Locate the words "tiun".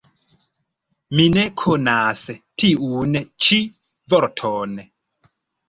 2.63-3.21